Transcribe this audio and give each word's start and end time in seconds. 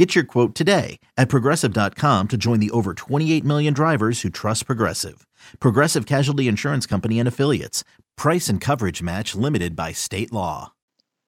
Get 0.00 0.14
your 0.14 0.24
quote 0.24 0.54
today 0.54 0.98
at 1.18 1.28
progressive.com 1.28 2.28
to 2.28 2.38
join 2.38 2.58
the 2.58 2.70
over 2.70 2.94
28 2.94 3.44
million 3.44 3.74
drivers 3.74 4.22
who 4.22 4.30
trust 4.30 4.64
Progressive. 4.64 5.26
Progressive 5.60 6.06
Casualty 6.06 6.48
Insurance 6.48 6.86
Company 6.86 7.18
and 7.18 7.28
Affiliates. 7.28 7.84
Price 8.16 8.48
and 8.48 8.62
coverage 8.62 9.02
match 9.02 9.34
limited 9.34 9.76
by 9.76 9.92
state 9.92 10.32
law. 10.32 10.72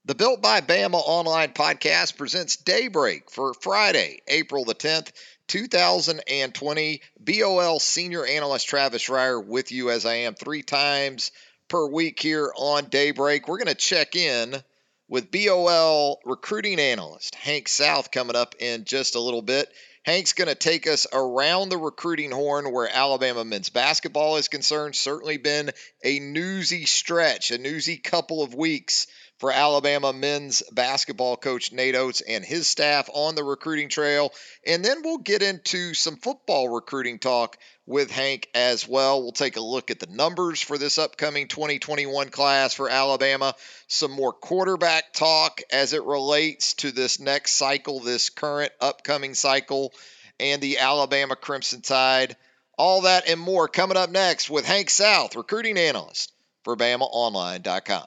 The 0.07 0.15
Built 0.15 0.41
by 0.41 0.63
Bama 0.63 1.03
online 1.05 1.51
podcast 1.51 2.17
presents 2.17 2.57
Daybreak 2.57 3.31
for 3.31 3.53
Friday, 3.53 4.23
April 4.27 4.65
the 4.65 4.75
10th, 4.75 5.13
2020. 5.49 7.03
BOL 7.21 7.79
senior 7.79 8.25
analyst 8.25 8.69
Travis 8.69 9.07
Reier 9.11 9.45
with 9.45 9.71
you 9.71 9.91
as 9.91 10.07
I 10.07 10.15
am 10.15 10.35
three 10.35 10.63
times 10.63 11.31
per 11.69 11.87
week 11.87 12.19
here 12.21 12.51
on 12.57 12.87
Daybreak. 12.87 13.49
We're 13.49 13.59
going 13.59 13.69
to 13.69 13.75
check 13.75 14.17
in 14.17 14.63
with 15.13 15.31
BOL 15.31 16.21
recruiting 16.25 16.81
analyst 16.81 17.35
Hank 17.35 17.69
South 17.69 18.11
coming 18.11 18.35
up 18.35 18.55
in 18.59 18.87
just 18.87 19.15
a 19.15 19.21
little 19.21 19.43
bit. 19.43 19.69
Hank's 20.05 20.33
going 20.33 20.49
to 20.49 20.55
take 20.55 20.87
us 20.87 21.07
around 21.13 21.69
the 21.69 21.77
recruiting 21.77 22.31
horn 22.31 22.73
where 22.73 22.89
Alabama 22.91 23.45
men's 23.45 23.69
basketball 23.69 24.39
is 24.39 24.49
concerned. 24.49 24.97
Certainly 24.97 25.37
been 25.37 25.71
a 26.03 26.19
newsy 26.19 26.87
stretch, 26.87 27.51
a 27.51 27.59
newsy 27.59 27.99
couple 27.99 28.43
of 28.43 28.55
weeks 28.55 29.07
for 29.43 29.51
Alabama 29.51 30.13
men's 30.13 30.63
basketball 30.71 31.37
coach 31.37 31.73
Nate 31.73 31.97
Oates 31.97 32.21
and 32.21 32.45
his 32.45 32.69
staff 32.69 33.11
on 33.13 33.35
the 33.35 33.43
recruiting 33.43 33.89
trail. 33.89 34.33
And 34.65 34.85
then 34.85 35.03
we'll 35.03 35.19
get 35.19 35.43
into 35.43 35.95
some 35.95 36.15
football 36.15 36.69
recruiting 36.69 37.19
talk 37.19 37.59
with 37.85 38.13
Hank 38.13 38.49
as 38.55 38.87
well. 38.87 39.21
We'll 39.21 39.33
take 39.33 39.57
a 39.57 39.61
look 39.61 39.91
at 39.91 39.99
the 39.99 40.07
numbers 40.07 40.61
for 40.61 40.79
this 40.79 40.97
upcoming 40.97 41.49
2021 41.49 42.29
class 42.29 42.75
for 42.75 42.89
Alabama, 42.89 43.57
some 43.89 44.13
more 44.13 44.33
quarterback 44.33 45.13
talk 45.13 45.61
as 45.73 45.93
it 45.93 46.05
relates 46.05 46.75
to 46.75 46.93
this 46.93 47.19
next 47.19 47.55
cycle, 47.55 47.99
this 47.99 48.31
current 48.31 48.71
upcoming 48.81 49.35
cycle, 49.35 49.93
and 50.39 50.63
the 50.63 50.79
Alabama 50.79 51.35
Crimson 51.35 51.81
Tide. 51.81 52.37
All 52.79 53.01
that 53.01 53.29
and 53.29 53.41
more 53.41 53.67
coming 53.67 53.97
up 53.97 54.11
next 54.11 54.49
with 54.49 54.65
Hank 54.65 54.89
South, 54.89 55.35
recruiting 55.35 55.79
analyst 55.79 56.33
for 56.63 56.77
BamaOnline.com. 56.77 58.07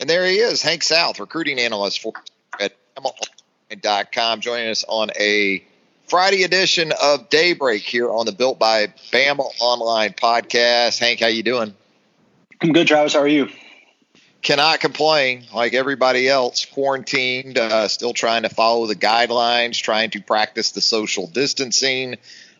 And 0.00 0.08
there 0.08 0.24
he 0.26 0.36
is, 0.36 0.62
Hank 0.62 0.84
South, 0.84 1.18
recruiting 1.18 1.58
analyst 1.58 2.00
for 2.00 2.12
at 2.60 4.12
com, 4.12 4.40
joining 4.40 4.68
us 4.70 4.84
on 4.88 5.10
a 5.18 5.64
Friday 6.06 6.44
edition 6.44 6.92
of 7.02 7.28
Daybreak 7.28 7.82
here 7.82 8.08
on 8.10 8.24
the 8.24 8.32
Built 8.32 8.58
by 8.58 8.86
Bama 9.12 9.50
Online 9.60 10.12
podcast. 10.12 10.98
Hank, 10.98 11.20
how 11.20 11.26
you 11.26 11.42
doing? 11.42 11.74
I'm 12.62 12.72
good, 12.72 12.86
Travis. 12.86 13.12
How 13.12 13.20
are 13.20 13.28
you? 13.28 13.48
Cannot 14.40 14.80
complain. 14.80 15.44
Like 15.52 15.74
everybody 15.74 16.28
else, 16.28 16.64
quarantined, 16.64 17.58
uh, 17.58 17.88
still 17.88 18.12
trying 18.12 18.44
to 18.44 18.48
follow 18.48 18.86
the 18.86 18.96
guidelines, 18.96 19.82
trying 19.82 20.10
to 20.10 20.22
practice 20.22 20.70
the 20.70 20.80
social 20.80 21.26
distancing, 21.26 22.16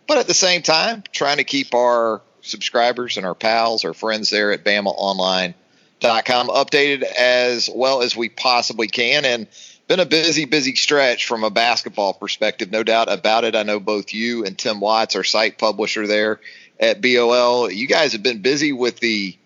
but 0.08 0.18
at 0.18 0.26
the 0.26 0.34
same 0.34 0.62
time, 0.62 1.04
trying 1.12 1.36
to 1.36 1.44
keep 1.44 1.72
our 1.74 2.20
subscribers 2.42 3.16
and 3.16 3.24
our 3.24 3.34
pals, 3.34 3.84
our 3.84 3.94
friends 3.94 4.28
there 4.28 4.52
at 4.52 4.64
Bama 4.64 4.92
Online 4.94 5.54
com 6.00 6.48
updated 6.48 7.02
as 7.02 7.68
well 7.72 8.02
as 8.02 8.16
we 8.16 8.28
possibly 8.28 8.88
can. 8.88 9.24
And 9.24 9.46
been 9.88 10.00
a 10.00 10.06
busy 10.06 10.44
busy 10.44 10.74
stretch 10.74 11.26
from 11.26 11.44
a 11.44 11.50
basketball 11.50 12.12
perspective 12.12 12.70
no 12.70 12.82
doubt 12.82 13.10
about 13.10 13.44
it. 13.44 13.56
I 13.56 13.62
know 13.62 13.80
both 13.80 14.12
you 14.12 14.44
and 14.44 14.56
tim 14.56 14.80
watts 14.80 15.16
our 15.16 15.24
site 15.24 15.58
publisher 15.58 16.06
there 16.06 16.40
at 16.78 17.00
bol 17.00 17.70
you 17.70 17.88
guys 17.88 18.12
have 18.12 18.22
been 18.22 18.42
busy 18.42 18.72
with 18.72 19.00
the 19.00 19.36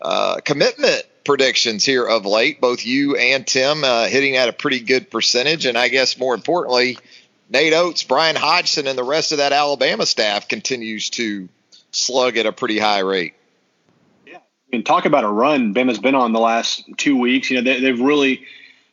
uh, 0.00 0.36
commitment 0.44 1.02
predictions 1.24 1.84
here 1.84 2.04
of 2.04 2.24
late 2.24 2.60
both 2.60 2.86
you 2.86 3.16
and 3.16 3.46
tim 3.46 3.82
uh, 3.82 4.06
hitting 4.06 4.36
at 4.36 4.48
a 4.48 4.52
pretty 4.52 4.80
good 4.80 5.10
percentage. 5.10 5.66
And 5.66 5.76
i 5.76 5.88
guess 5.88 6.16
more 6.16 6.34
importantly 6.34 6.96
nate 7.50 7.74
Oates, 7.74 8.04
Bryan 8.04 8.36
hodgson 8.36 8.86
and 8.86 8.96
the 8.96 9.04
rest 9.04 9.32
of 9.32 9.38
that 9.38 9.52
alabama 9.52 10.06
staff 10.06 10.46
continues 10.46 11.10
to 11.10 11.48
slug 11.90 12.36
at 12.36 12.46
a 12.46 12.52
pretty 12.52 12.78
high 12.78 13.00
rate 13.00 13.34
talk 14.82 15.04
about 15.04 15.24
a 15.24 15.28
run 15.28 15.74
Bama's 15.74 15.98
been 15.98 16.14
on 16.14 16.32
the 16.32 16.40
last 16.40 16.84
two 16.96 17.18
weeks. 17.18 17.50
You 17.50 17.62
know, 17.62 17.72
they, 17.72 17.86
have 17.86 18.00
really 18.00 18.44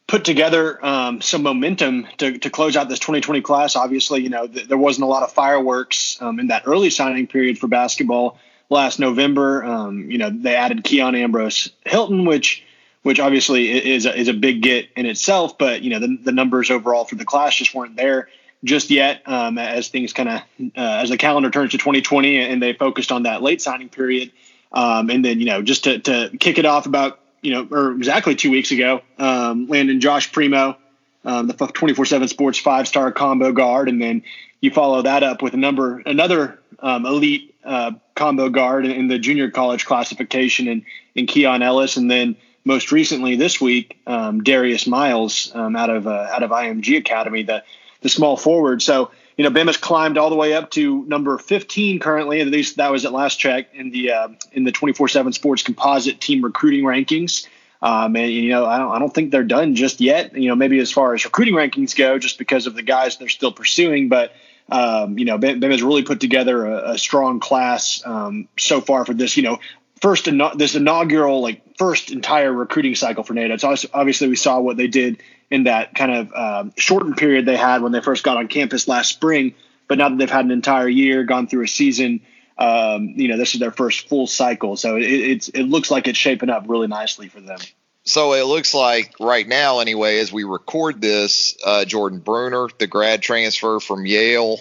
put 0.08 0.25
together 0.25 0.84
um, 0.86 1.22
some 1.22 1.44
momentum 1.44 2.08
to, 2.18 2.38
to 2.38 2.50
close 2.50 2.75
out 2.75 2.90
this 2.90 3.00
2020 3.00 3.42
class. 3.42 3.75
Obviously, 3.75 4.22
you 4.22 4.30
know, 4.30 4.47
th- 4.47 4.68
there 4.68 4.78
wasn't 4.78 5.03
a 5.03 5.08
lot 5.08 5.24
of 5.24 5.31
fireworks 5.31 6.22
um, 6.22 6.40
in 6.40 6.47
that 6.47 6.64
early 6.66 6.90
signing 6.90 7.28
period 7.28 7.58
for 7.58 7.68
basketball 7.68 8.38
last 8.70 9.00
November. 9.00 9.64
Um, 9.64 10.12
you 10.12 10.18
know, 10.18 10.30
they 10.30 10.56
added 10.56 10.84
Keon 10.84 11.16
Ambrose 11.16 11.70
Hilton, 11.86 12.25
which 12.25 12.64
which 13.03 13.20
obviously 13.20 13.70
is 13.70 14.06
a, 14.06 14.16
is 14.16 14.28
a 14.28 14.34
big 14.34 14.62
get 14.62 14.88
in 14.96 15.08
itself, 15.08 15.58
but 15.58 15.81
you 15.81 15.90
know, 15.90 16.00
the, 16.00 16.20
the 16.22 16.31
numbers 16.31 16.70
overall 16.70 17.03
for 17.03 17.16
the 17.16 17.25
class 17.25 17.56
just 17.56 17.74
weren't 17.74 17.96
there 17.96 18.28
just 18.64 18.90
yet 18.90 19.22
um, 19.25 19.58
as 19.58 19.90
things 19.90 20.14
kind 20.14 20.30
of 20.30 20.41
uh, 20.78 21.02
as 21.02 21.09
the 21.09 21.18
calendar 21.18 21.50
turns 21.50 21.72
to 21.72 21.78
2020 21.78 22.38
and 22.38 22.62
they 22.62 22.74
focused 22.74 23.12
on 23.12 23.24
that 23.24 23.41
late 23.41 23.62
signing 23.62 23.90
period 23.90 24.31
um, 24.72 25.09
and 25.09 25.24
then, 25.24 25.40
you 25.40 25.46
know, 25.46 25.62
just 25.62 25.84
to, 25.86 26.00
to 26.00 26.38
kick 26.40 26.58
it 26.58 26.66
off 26.66 26.86
about, 26.86 27.20
you 27.42 27.52
know, 27.52 27.68
or 27.72 27.92
exactly 27.92 28.36
two 28.36 28.52
weeks 28.52 28.72
ago, 28.72 29.02
um, 29.18 29.68
landing 29.68 30.00
Josh 30.00 30.32
Primo, 30.32 30.78
um, 31.26 31.48
the 31.48 31.54
24 31.54 32.06
7 32.06 32.28
sports 32.28 32.58
five 32.58 32.88
star 32.88 33.12
combo 33.12 33.52
guard. 33.52 33.90
And 33.90 34.02
then 34.02 34.24
you 34.62 34.72
follow 34.72 35.02
that 35.02 35.24
up 35.24 35.42
with 35.42 35.54
a 35.54 35.58
number, 35.58 36.02
another 36.06 36.59
um, 36.80 37.06
elite 37.06 37.56
uh, 37.64 37.92
combo 38.16 38.50
guard 38.50 38.86
in, 38.86 38.92
in, 38.92 39.08
the 39.08 39.20
junior 39.20 39.52
college 39.52 39.86
classification 39.86 40.68
and 40.68 40.84
in 41.16 41.28
Keon 41.28 41.62
Ellis. 41.62 41.98
And 41.98 42.09
then 42.09 42.36
most 42.64 42.92
recently 42.92 43.36
this 43.36 43.59
week, 43.59 44.00
um, 44.08 44.44
Darius 44.44 44.88
Miles 44.88 45.52
um, 45.53 45.76
out 45.76 45.90
of 45.90 46.08
uh, 46.08 46.28
out 46.32 46.44
of 46.44 46.52
IMG 46.52 46.98
Academy, 46.98 47.44
the 47.44 47.64
the 48.02 48.09
small 48.09 48.38
forward. 48.38 48.82
So 48.82 49.12
you 49.41 49.50
know, 49.50 49.59
Bama's 49.59 49.78
climbed 49.78 50.19
all 50.19 50.29
the 50.29 50.35
way 50.35 50.53
up 50.53 50.69
to 50.69 51.03
number 51.06 51.35
15 51.40 51.97
currently. 51.97 52.41
At 52.41 52.47
least 52.50 52.78
that 52.78 52.91
was 52.91 53.06
at 53.06 53.12
last 53.12 53.38
check 53.38 53.74
in 53.74 53.90
the 53.90 54.12
uh, 54.12 54.28
in 54.52 54.66
the 54.66 54.72
24/7 54.72 55.34
Sports 55.34 55.63
Composite 55.63 56.22
Team 56.22 56.44
recruiting 56.44 56.84
rankings. 56.84 57.47
Um, 57.81 58.16
and 58.16 58.31
you 58.31 58.50
know, 58.52 58.68
I 58.68 58.78
don't, 58.78 58.91
I 58.91 59.00
don't 59.00 59.12
think 59.12 59.31
they're 59.31 59.44
done 59.44 59.74
just 59.74 60.00
yet. 60.00 60.35
You 60.35 60.50
know, 60.50 60.56
maybe 60.56 60.78
as 60.78 60.91
far 60.91 61.16
as 61.16 61.25
recruiting 61.25 61.56
rankings 61.56 61.96
go, 61.96 62.19
just 62.19 62.38
because 62.38 62.68
of 62.68 62.75
the 62.75 62.84
guys 62.84 63.18
they're 63.18 63.29
still 63.29 63.52
pursuing. 63.52 64.09
But 64.09 64.31
um, 64.69 65.18
you 65.18 65.25
know, 65.25 65.40
Bama's 65.40 65.81
really 65.81 66.03
put 66.03 66.19
together 66.19 66.63
a, 66.68 66.91
a 66.91 66.97
strong 67.00 67.40
class 67.40 68.06
um, 68.06 68.47
so 68.59 68.79
far 68.79 69.06
for 69.06 69.16
this. 69.16 69.38
You 69.38 69.41
know, 69.41 69.59
first 70.02 70.29
this 70.56 70.75
inaugural 70.75 71.41
like 71.41 71.71
first 71.81 72.11
entire 72.11 72.53
recruiting 72.53 72.93
cycle 72.93 73.23
for 73.23 73.33
NATO. 73.33 73.57
So 73.57 73.89
obviously 73.91 74.28
we 74.28 74.35
saw 74.35 74.59
what 74.59 74.78
they 74.78 74.85
did 74.85 75.23
in 75.49 75.63
that 75.63 75.95
kind 75.95 76.11
of 76.11 76.31
um, 76.31 76.73
shortened 76.78 77.17
period 77.17 77.47
they 77.47 77.57
had 77.57 77.81
when 77.81 77.91
they 77.91 78.01
first 78.01 78.23
got 78.23 78.37
on 78.37 78.47
campus 78.49 78.87
last 78.87 79.09
spring. 79.09 79.55
But 79.87 79.97
now 79.97 80.09
that 80.09 80.19
they've 80.19 80.29
had 80.29 80.45
an 80.45 80.51
entire 80.51 80.87
year, 80.87 81.23
gone 81.23 81.47
through 81.47 81.63
a 81.63 81.67
season, 81.67 82.22
um, 82.59 83.16
you 83.16 83.29
know, 83.29 83.37
this 83.37 83.55
is 83.55 83.59
their 83.59 83.72
first 83.72 84.07
full 84.07 84.28
cycle. 84.28 84.78
So 84.78 84.97
it, 84.97 85.05
it's 85.05 85.49
it 85.49 85.63
looks 85.63 85.89
like 85.89 86.07
it's 86.07 86.19
shaping 86.19 86.51
up 86.51 86.66
really 86.67 86.85
nicely 86.85 87.29
for 87.29 87.41
them. 87.41 87.57
So 88.03 88.33
it 88.33 88.45
looks 88.45 88.75
like 88.75 89.16
right 89.19 89.47
now, 89.47 89.79
anyway, 89.79 90.19
as 90.19 90.31
we 90.31 90.43
record 90.43 91.01
this, 91.01 91.57
uh, 91.66 91.85
Jordan 91.85 92.19
Bruner, 92.19 92.67
the 92.78 92.85
grad 92.85 93.23
transfer 93.23 93.79
from 93.79 94.05
Yale, 94.05 94.59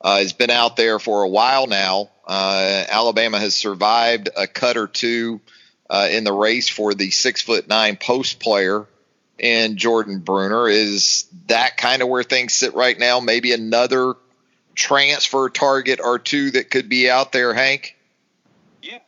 uh, 0.00 0.18
has 0.18 0.34
been 0.34 0.50
out 0.50 0.76
there 0.76 1.00
for 1.00 1.24
a 1.24 1.28
while 1.28 1.66
now. 1.66 2.10
Uh, 2.24 2.84
Alabama 2.88 3.40
has 3.40 3.56
survived 3.56 4.28
a 4.36 4.46
cut 4.46 4.76
or 4.76 4.86
two 4.86 5.40
uh, 5.90 6.08
in 6.10 6.22
the 6.22 6.32
race 6.32 6.68
for 6.68 6.94
the 6.94 7.10
six 7.10 7.42
foot 7.42 7.68
nine 7.68 7.96
post 7.96 8.38
player 8.38 8.86
and 9.40 9.76
Jordan 9.76 10.20
Bruner. 10.20 10.68
Is 10.68 11.26
that 11.48 11.76
kind 11.76 12.00
of 12.00 12.08
where 12.08 12.22
things 12.22 12.54
sit 12.54 12.74
right 12.74 12.96
now? 12.98 13.18
Maybe 13.18 13.52
another 13.52 14.14
transfer 14.76 15.50
target 15.50 16.00
or 16.02 16.18
two 16.18 16.52
that 16.52 16.70
could 16.70 16.88
be 16.88 17.10
out 17.10 17.32
there, 17.32 17.52
Hank? 17.52 17.96
Yeah, 18.82 18.98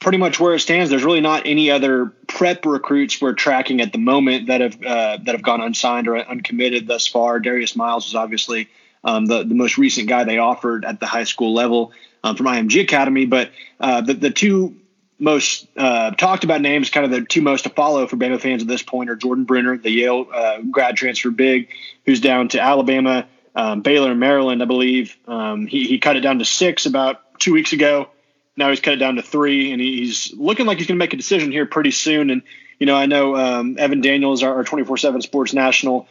pretty 0.00 0.16
much 0.16 0.40
where 0.40 0.54
it 0.54 0.60
stands. 0.60 0.88
There's 0.88 1.04
really 1.04 1.20
not 1.20 1.42
any 1.44 1.70
other 1.70 2.06
prep 2.26 2.64
recruits 2.64 3.20
we're 3.20 3.34
tracking 3.34 3.82
at 3.82 3.92
the 3.92 3.98
moment 3.98 4.46
that 4.46 4.62
have 4.62 4.82
uh, 4.82 5.18
that 5.18 5.34
have 5.34 5.42
gone 5.42 5.60
unsigned 5.60 6.08
or 6.08 6.16
uncommitted 6.16 6.86
thus 6.86 7.06
far. 7.06 7.38
Darius 7.38 7.76
Miles 7.76 8.08
is 8.08 8.14
obviously 8.14 8.70
um, 9.02 9.26
the 9.26 9.44
the 9.44 9.54
most 9.54 9.76
recent 9.76 10.08
guy 10.08 10.24
they 10.24 10.38
offered 10.38 10.86
at 10.86 11.00
the 11.00 11.06
high 11.06 11.24
school 11.24 11.52
level 11.52 11.92
um, 12.22 12.34
from 12.34 12.46
IMG 12.46 12.80
Academy, 12.80 13.26
but 13.26 13.50
uh, 13.78 14.00
the 14.00 14.14
the 14.14 14.30
two 14.30 14.76
most 15.18 15.68
uh, 15.76 16.10
talked 16.12 16.44
about 16.44 16.60
names, 16.60 16.90
kind 16.90 17.04
of 17.04 17.10
the 17.10 17.24
two 17.24 17.40
most 17.40 17.62
to 17.62 17.70
follow 17.70 18.06
for 18.06 18.16
Bama 18.16 18.40
fans 18.40 18.62
at 18.62 18.68
this 18.68 18.82
point, 18.82 19.10
are 19.10 19.16
Jordan 19.16 19.44
Bruner, 19.44 19.78
the 19.78 19.90
Yale 19.90 20.26
uh, 20.32 20.60
grad 20.70 20.96
transfer 20.96 21.30
big, 21.30 21.68
who's 22.04 22.20
down 22.20 22.48
to 22.48 22.60
Alabama, 22.60 23.26
um, 23.54 23.82
Baylor, 23.82 24.10
and 24.10 24.20
Maryland, 24.20 24.62
I 24.62 24.66
believe. 24.66 25.16
Um, 25.26 25.66
he, 25.66 25.84
he 25.84 25.98
cut 25.98 26.16
it 26.16 26.20
down 26.20 26.38
to 26.40 26.44
six 26.44 26.86
about 26.86 27.38
two 27.38 27.52
weeks 27.52 27.72
ago. 27.72 28.08
Now 28.56 28.70
he's 28.70 28.80
cut 28.80 28.94
it 28.94 28.98
down 28.98 29.16
to 29.16 29.22
three, 29.22 29.72
and 29.72 29.80
he's 29.80 30.32
looking 30.34 30.66
like 30.66 30.78
he's 30.78 30.86
going 30.86 30.98
to 30.98 31.02
make 31.04 31.12
a 31.12 31.16
decision 31.16 31.50
here 31.50 31.66
pretty 31.66 31.90
soon. 31.90 32.30
And 32.30 32.42
you 32.78 32.86
know, 32.86 32.96
I 32.96 33.06
know 33.06 33.36
um, 33.36 33.76
Evan 33.78 34.00
Daniels, 34.00 34.42
our 34.42 34.64
twenty 34.64 34.84
four 34.84 34.96
seven 34.96 35.22
Sports 35.22 35.52
National 35.52 36.06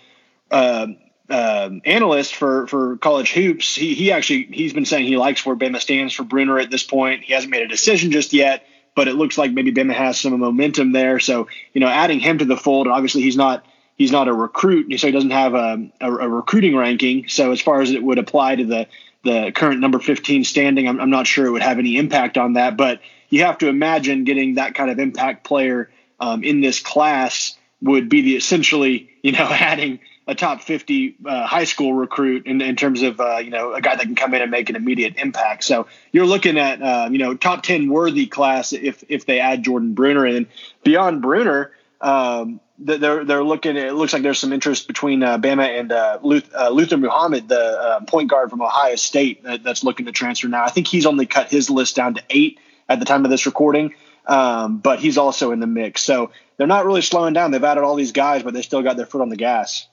uh, 1.30 1.70
analyst 1.86 2.36
for 2.36 2.68
for 2.68 2.98
college 2.98 3.32
hoops. 3.32 3.76
He 3.76 3.94
he 3.96 4.12
actually 4.12 4.44
he's 4.52 4.74
been 4.74 4.86
saying 4.86 5.06
he 5.06 5.18
likes 5.18 5.46
where 5.46 5.56
Bama 5.56 5.80
stands 5.80 6.14
for 6.14 6.24
Bruner 6.24 6.60
at 6.60 6.70
this 6.70 6.84
point. 6.84 7.24
He 7.24 7.34
hasn't 7.34 7.52
made 7.52 7.64
a 7.64 7.68
decision 7.68 8.12
just 8.12 8.34
yet, 8.34 8.66
but 8.96 9.08
it 9.08 9.16
looks 9.16 9.38
like 9.38 9.52
maybe 9.52 9.72
Bama 9.72 9.94
has 9.94 10.20
some 10.20 10.38
momentum 10.40 10.92
there. 10.92 11.20
So 11.20 11.48
you 11.74 11.82
know, 11.82 11.88
adding 11.88 12.20
him 12.20 12.40
to 12.40 12.46
the 12.46 12.58
fold, 12.58 12.88
obviously 12.88 13.22
he's 13.22 13.38
not 13.38 13.66
he's 13.98 14.12
not 14.12 14.28
a 14.28 14.34
recruit, 14.34 15.00
so 15.00 15.08
he 15.08 15.14
doesn't 15.14 15.32
have 15.32 15.54
a, 15.54 15.90
a, 16.02 16.12
a 16.12 16.30
recruiting 16.30 16.76
ranking. 16.76 17.28
So 17.28 17.52
as 17.52 17.62
far 17.62 17.82
as 17.82 17.92
it 17.92 18.04
would 18.04 18.20
apply 18.20 18.56
to 18.58 18.66
the 18.66 18.88
the 19.24 19.52
current 19.56 19.80
number 19.80 20.00
15 20.00 20.44
standing. 20.44 20.88
I'm, 20.88 21.00
I'm, 21.00 21.10
not 21.10 21.28
sure 21.28 21.46
it 21.46 21.52
would 21.52 21.62
have 21.62 21.80
any 21.80 21.98
impact 21.98 22.38
on 22.38 22.54
that, 22.54 22.76
but 22.76 23.00
you 23.30 23.44
have 23.44 23.58
to 23.60 23.70
imagine 23.70 24.26
getting 24.26 24.56
that 24.56 24.76
kind 24.76 24.92
of 24.92 25.00
impact 25.00 25.46
player 25.46 25.90
um, 26.20 26.44
in 26.44 26.62
this 26.62 26.82
class 26.82 27.58
would 27.84 28.10
be 28.10 28.22
the 28.22 28.36
essentially, 28.36 29.12
you 29.22 29.34
know, 29.34 29.40
adding 29.52 30.00
a 30.26 30.34
top 30.34 30.62
50 30.62 31.18
uh, 31.26 31.46
high 31.46 31.66
school 31.66 31.94
recruit 31.94 32.46
in, 32.46 32.62
in 32.62 32.78
terms 32.78 33.02
of, 33.02 33.20
uh, 33.20 33.38
you 33.38 33.50
know, 33.50 33.74
a 33.74 33.82
guy 33.82 33.96
that 33.96 34.04
can 34.06 34.16
come 34.16 34.34
in 34.34 34.42
and 34.42 34.50
make 34.50 34.70
an 34.70 34.78
immediate 34.78 35.18
impact. 35.18 35.66
So 35.66 35.88
you're 36.14 36.26
looking 36.26 36.58
at, 36.58 36.82
uh, 36.82 37.10
you 37.12 37.18
know, 37.18 37.36
top 37.36 37.62
10 37.62 37.90
worthy 37.90 38.26
class 38.26 38.72
if, 38.72 39.04
if 39.10 39.26
they 39.26 39.42
add 39.42 39.64
Jordan 39.64 39.94
Bruner 39.94 40.26
and 40.26 40.48
beyond 40.84 41.22
Bruner, 41.22 41.72
um, 42.00 42.62
they're 42.80 43.24
they're 43.24 43.44
looking. 43.44 43.78
It 43.78 43.94
looks 43.94 44.12
like 44.12 44.24
there's 44.24 44.40
some 44.40 44.52
interest 44.52 44.88
between 44.88 45.24
uh, 45.24 45.38
Bama 45.38 45.80
and 45.80 45.92
uh, 45.92 46.20
Luther, 46.22 46.58
uh, 46.58 46.70
Luther 46.70 46.98
Muhammad, 46.98 47.48
the 47.48 48.04
point 48.08 48.30
guard 48.30 48.50
from 48.50 48.62
Ohio 48.62 48.96
State, 48.96 49.44
that, 49.44 49.64
that's 49.64 49.84
looking 49.84 50.08
to 50.08 50.12
transfer 50.12 50.48
now. 50.48 50.66
I 50.66 50.70
think 50.70 50.88
he's 50.88 51.06
only 51.06 51.26
cut 51.26 51.50
his 51.50 51.70
list 51.70 51.96
down 51.96 52.16
to 52.16 52.24
eight 52.30 52.60
at 52.90 53.00
the 53.00 53.06
time 53.06 53.24
of 53.24 53.32
this 53.32 53.46
recording, 53.46 53.94
um, 54.26 54.78
but 54.78 55.00
he's 55.00 55.18
also 55.18 55.52
in 55.52 55.60
the 55.60 55.68
mix. 55.68 56.02
So 56.02 56.32
they're 56.58 56.68
not 56.68 56.86
really 56.86 57.02
slowing 57.02 57.34
down. 57.34 57.52
They've 57.52 57.64
added 57.64 57.84
all 57.84 57.96
these 57.96 58.12
guys, 58.12 58.44
but 58.44 58.54
they 58.54 58.62
still 58.62 58.82
got 58.82 58.98
their 58.98 59.06
foot 59.06 59.22
on 59.22 59.30
the 59.30 59.36
gas. 59.36 59.88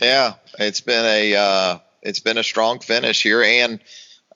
Yeah, 0.00 0.34
it's 0.58 0.80
been 0.80 1.04
a 1.04 1.34
uh, 1.34 1.78
it's 2.02 2.20
been 2.20 2.38
a 2.38 2.44
strong 2.44 2.78
finish 2.80 3.22
here, 3.22 3.42
and 3.42 3.80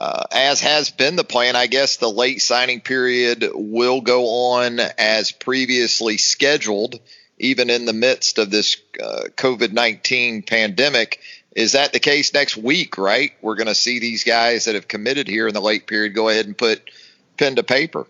uh, 0.00 0.24
as 0.32 0.60
has 0.60 0.90
been 0.90 1.14
the 1.16 1.24
plan, 1.24 1.54
I 1.54 1.68
guess 1.68 1.96
the 1.96 2.10
late 2.10 2.42
signing 2.42 2.80
period 2.80 3.48
will 3.54 4.00
go 4.00 4.24
on 4.52 4.80
as 4.80 5.30
previously 5.30 6.16
scheduled 6.16 6.98
even 7.38 7.70
in 7.70 7.84
the 7.84 7.92
midst 7.92 8.38
of 8.38 8.50
this 8.50 8.76
uh, 9.02 9.24
COVID 9.36 9.72
19 9.72 10.42
pandemic. 10.42 11.20
Is 11.54 11.72
that 11.72 11.92
the 11.92 12.00
case 12.00 12.32
next 12.32 12.56
week, 12.56 12.96
right? 12.96 13.32
We're 13.42 13.56
going 13.56 13.66
to 13.66 13.74
see 13.74 13.98
these 13.98 14.24
guys 14.24 14.64
that 14.64 14.74
have 14.74 14.88
committed 14.88 15.28
here 15.28 15.46
in 15.46 15.54
the 15.54 15.60
late 15.60 15.86
period 15.86 16.14
go 16.14 16.30
ahead 16.30 16.46
and 16.46 16.56
put 16.56 16.90
pen 17.36 17.56
to 17.56 17.62
paper. 17.62 18.06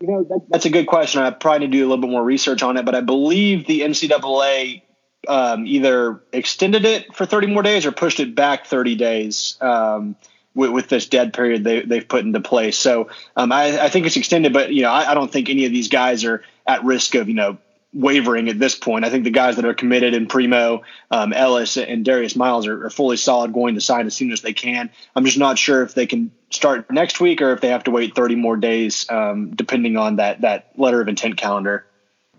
You 0.00 0.08
know, 0.08 0.22
that, 0.24 0.40
that's 0.48 0.66
a 0.66 0.70
good 0.70 0.86
question. 0.86 1.22
I 1.22 1.30
probably 1.30 1.66
need 1.66 1.72
to 1.72 1.78
do 1.78 1.86
a 1.86 1.88
little 1.88 2.02
bit 2.02 2.10
more 2.10 2.24
research 2.24 2.62
on 2.62 2.76
it, 2.76 2.84
but 2.84 2.94
I 2.94 3.00
believe 3.00 3.66
the 3.66 3.80
NCAA 3.80 4.82
um, 5.28 5.66
either 5.66 6.22
extended 6.32 6.84
it 6.84 7.14
for 7.14 7.26
30 7.26 7.48
more 7.48 7.62
days 7.62 7.86
or 7.86 7.92
pushed 7.92 8.20
it 8.20 8.34
back 8.34 8.66
30 8.66 8.94
days. 8.96 9.56
Um, 9.60 10.16
with, 10.54 10.70
with, 10.70 10.88
this 10.88 11.06
dead 11.06 11.34
period 11.34 11.64
they, 11.64 11.82
they've 11.82 12.08
put 12.08 12.24
into 12.24 12.40
place. 12.40 12.78
So 12.78 13.10
um, 13.36 13.52
I, 13.52 13.78
I, 13.78 13.88
think 13.90 14.06
it's 14.06 14.16
extended, 14.16 14.54
but 14.54 14.72
you 14.72 14.82
know 14.82 14.90
I, 14.90 15.10
I, 15.10 15.14
don't 15.14 15.30
think 15.30 15.50
any 15.50 15.66
of 15.66 15.72
these 15.72 15.88
guys 15.88 16.24
are 16.24 16.42
at 16.66 16.82
risk 16.82 17.14
of 17.14 17.28
you 17.28 17.34
know 17.34 17.58
wavering 17.92 18.48
at 18.48 18.58
this 18.58 18.74
point. 18.74 19.04
I 19.04 19.10
think 19.10 19.24
the 19.24 19.30
guys 19.30 19.56
that 19.56 19.64
are 19.64 19.74
committed 19.74 20.14
in 20.14 20.26
Primo, 20.26 20.82
um, 21.10 21.32
Ellis, 21.32 21.76
and 21.76 22.04
Darius 22.04 22.36
Miles 22.36 22.66
are, 22.66 22.86
are, 22.86 22.90
fully 22.90 23.16
solid 23.16 23.52
going 23.52 23.74
to 23.74 23.80
sign 23.80 24.06
as 24.06 24.14
soon 24.14 24.30
as 24.32 24.42
they 24.42 24.52
can. 24.52 24.90
I'm 25.14 25.24
just 25.24 25.38
not 25.38 25.58
sure 25.58 25.82
if 25.82 25.94
they 25.94 26.06
can 26.06 26.30
start 26.50 26.90
next 26.90 27.20
week 27.20 27.40
or 27.40 27.52
if 27.52 27.60
they 27.60 27.68
have 27.68 27.84
to 27.84 27.90
wait 27.90 28.14
30 28.14 28.34
more 28.34 28.56
days, 28.56 29.08
um, 29.08 29.54
depending 29.54 29.96
on 29.96 30.16
that 30.16 30.42
that 30.42 30.72
letter 30.76 31.00
of 31.00 31.08
intent 31.08 31.38
calendar. 31.38 31.86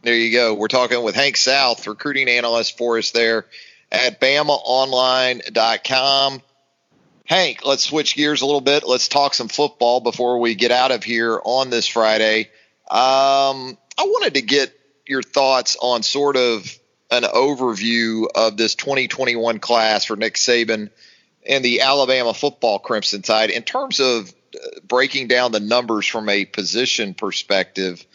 There 0.04 0.16
you 0.16 0.32
go. 0.32 0.54
We're 0.54 0.68
talking 0.68 1.04
with 1.04 1.16
Hank 1.16 1.38
South, 1.38 1.88
recruiting 1.88 2.30
analyst 2.30 2.78
for 2.78 3.00
us 3.00 3.10
there 3.12 3.46
at 3.92 4.22
BamaOnline.com. 4.22 6.42
Hank, 7.26 7.66
let's 7.66 7.84
switch 7.84 8.16
gears 8.16 8.42
a 8.42 8.46
little 8.46 8.62
bit. 8.62 8.88
Let's 8.88 9.10
talk 9.10 9.34
some 9.34 9.50
football 9.50 10.00
before 10.00 10.40
we 10.40 10.56
get 10.56 10.72
out 10.72 10.92
of 10.92 11.04
here 11.04 11.42
on 11.44 11.70
this 11.70 11.86
Friday. 11.88 12.50
Um, 12.90 13.78
I 13.98 14.04
wanted 14.04 14.36
to 14.36 14.42
get 14.42 14.74
your 15.08 15.24
thoughts 15.24 15.78
on 15.82 16.04
sort 16.04 16.36
of 16.36 16.78
an 17.10 17.24
overview 17.24 18.28
of 18.36 18.58
this 18.58 18.76
2021 18.76 19.60
class 19.60 20.06
for 20.06 20.16
Nick 20.16 20.36
Saban 20.36 20.90
and 21.48 21.64
the 21.64 21.82
Alabama 21.82 22.34
football 22.34 22.80
Crimson 22.80 23.22
Tide 23.22 23.50
in 23.50 23.64
terms 23.64 24.00
of 24.00 24.34
uh, 24.56 24.80
breaking 24.86 25.28
down 25.28 25.52
the 25.52 25.60
numbers 25.60 26.06
from 26.06 26.28
a 26.30 26.46
position 26.46 27.14
perspective. 27.14 28.06